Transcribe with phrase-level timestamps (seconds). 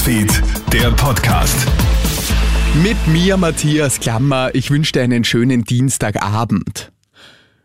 [0.00, 1.66] Newsfeed, der Podcast.
[2.82, 4.50] Mit mir, Matthias Klammer.
[4.54, 6.90] Ich wünsche dir einen schönen Dienstagabend.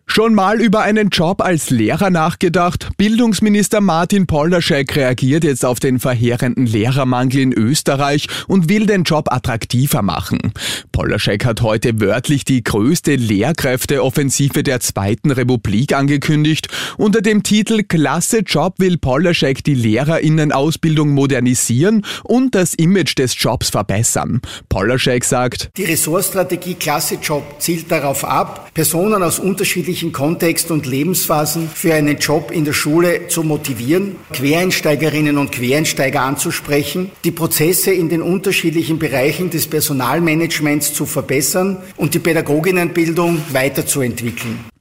[0.07, 2.89] Schon mal über einen Job als Lehrer nachgedacht?
[2.95, 9.33] Bildungsminister Martin Polderschek reagiert jetzt auf den verheerenden Lehrermangel in Österreich und will den Job
[9.33, 10.53] attraktiver machen.
[10.93, 16.69] Polderschek hat heute wörtlich die größte Lehrkräfteoffensive der Zweiten Republik angekündigt.
[16.97, 23.69] Unter dem Titel Klasse Job will Polderschek die Lehrerinnenausbildung modernisieren und das Image des Jobs
[23.69, 24.39] verbessern.
[24.69, 29.55] Polderschek sagt, Die Ressortstrategie Klasse Job zielt darauf ab, Personen aus unterschiedlichen
[29.95, 36.21] unterschiedlichen Kontext und Lebensphasen für einen Job in der Schule zu motivieren, Quereinsteigerinnen und Quereinsteiger
[36.21, 44.74] anzusprechen, die Prozesse in den unterschiedlichen Bereichen des Personalmanagements zu verbessern und die Pädagoginnenbildung weiterzuentwickeln.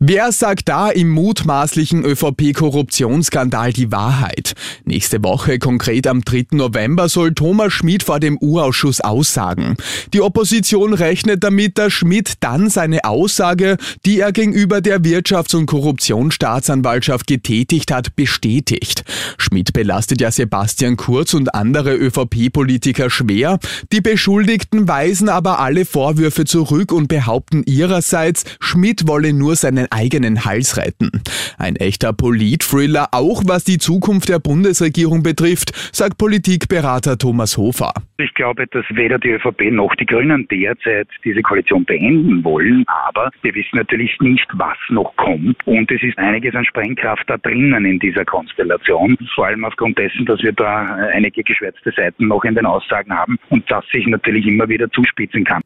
[0.00, 4.54] Wer sagt da im mutmaßlichen ÖVP-Korruptionsskandal die Wahrheit?
[4.84, 6.46] Nächste Woche, konkret am 3.
[6.50, 9.76] November, soll Thomas Schmidt vor dem U-Ausschuss aussagen.
[10.12, 15.66] Die Opposition rechnet damit, dass Schmidt dann seine Aussage, die er gegenüber der Wirtschafts- und
[15.66, 19.04] Korruptionsstaatsanwaltschaft getätigt hat, bestätigt.
[19.38, 23.60] Schmidt belastet ja Sebastian Kurz und andere ÖVP-Politiker schwer.
[23.92, 30.44] Die Beschuldigten weisen aber alle Vorwürfe zurück und behaupten ihrerseits, Schmidt wolle nur seinen eigenen
[30.44, 31.10] Hals retten.
[31.58, 37.92] Ein echter Polit-Thriller, auch was die Zukunft der Bundesregierung betrifft, sagt Politikberater Thomas Hofer.
[38.18, 43.30] Ich glaube, dass weder die ÖVP noch die Grünen derzeit diese Koalition beenden wollen, aber
[43.42, 47.84] wir wissen natürlich nicht, was noch kommt und es ist einiges an Sprengkraft da drinnen
[47.84, 52.54] in dieser Konstellation, vor allem aufgrund dessen, dass wir da einige geschwärzte Seiten noch in
[52.54, 55.62] den Aussagen haben und das sich natürlich immer wieder zuspitzen kann.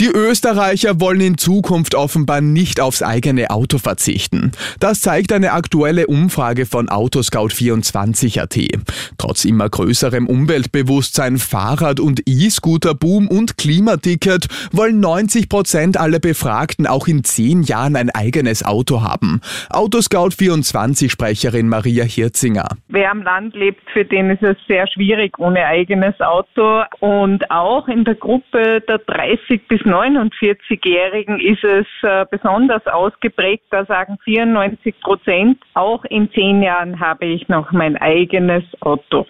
[0.00, 4.50] Die Österreicher wollen in Zukunft offenbar nicht aufs eigene Auto verzichten.
[4.80, 8.82] Das zeigt eine aktuelle Umfrage von Autoscout24.at.
[9.18, 17.06] Trotz immer größerem Umweltbewusstsein, Fahrrad- und E-Scooter-Boom und Klimaticket wollen 90 Prozent aller Befragten auch
[17.06, 19.40] in zehn Jahren ein eigenes Auto haben.
[19.70, 22.66] Autoscout24-Sprecherin Maria Hirzinger.
[22.88, 26.82] Wer am Land lebt, für den ist es sehr schwierig ohne eigenes Auto.
[26.98, 33.64] Und auch in der Gruppe der 30 bis 49-Jährigen ist es äh, besonders ausgeprägt.
[33.70, 39.26] Da sagen 94 Prozent, auch in zehn Jahren habe ich noch mein eigenes Auto.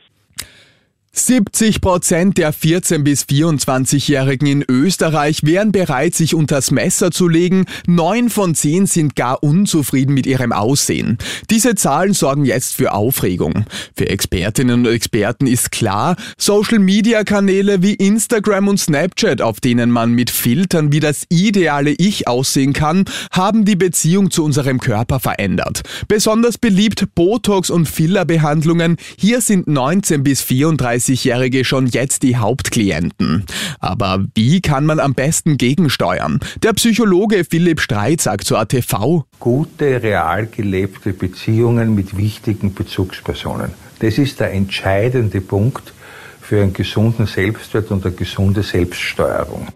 [1.17, 7.67] 70 Prozent der 14- bis 24-Jährigen in Österreich wären bereit, sich unters Messer zu legen.
[7.87, 11.19] Neun von zehn sind gar unzufrieden mit ihrem Aussehen.
[11.51, 13.65] Diese Zahlen sorgen jetzt für Aufregung.
[13.97, 20.31] Für Expertinnen und Experten ist klar, Social-Media-Kanäle wie Instagram und Snapchat, auf denen man mit
[20.31, 25.83] Filtern wie das ideale Ich aussehen kann, haben die Beziehung zu unserem Körper verändert.
[26.09, 28.97] Besonders beliebt Botox- und Fillerbehandlungen.
[29.17, 33.45] Hier sind 19 bis 34 30-Jährige schon jetzt die Hauptklienten.
[33.81, 36.41] Aber wie kann man am besten gegensteuern?
[36.63, 39.25] Der Psychologe Philipp Streit sagt zur ATV.
[39.39, 43.73] Gute, real gelebte Beziehungen mit wichtigen Bezugspersonen.
[44.01, 45.93] Das ist der entscheidende Punkt
[46.41, 49.69] für einen gesunden Selbstwert und eine gesunde Selbststeuerung.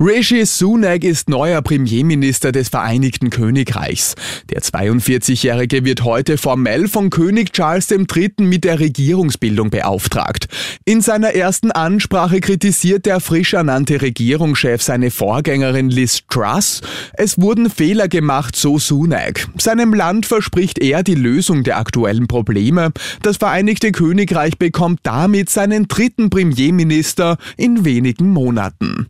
[0.00, 4.14] Rishi Sunak ist neuer Premierminister des Vereinigten Königreichs.
[4.48, 8.34] Der 42-Jährige wird heute formell von König Charles III.
[8.38, 10.46] mit der Regierungsbildung beauftragt.
[10.84, 16.80] In seiner ersten Ansprache kritisiert der frisch ernannte Regierungschef seine Vorgängerin Liz Truss.
[17.14, 19.48] Es wurden Fehler gemacht, so Sunak.
[19.58, 22.92] Seinem Land verspricht er die Lösung der aktuellen Probleme.
[23.22, 29.08] Das Vereinigte Königreich bekommt damit seinen dritten Premierminister in wenigen Monaten.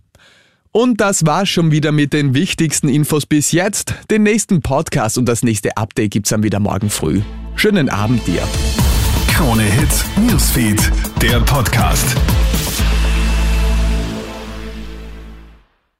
[0.72, 3.94] Und das war's schon wieder mit den wichtigsten Infos bis jetzt.
[4.10, 7.22] Den nächsten Podcast und das nächste Update gibt's dann wieder morgen früh.
[7.56, 8.42] Schönen Abend dir.
[9.28, 10.80] Krone Hits, Newsfeed,
[11.22, 12.16] der Podcast.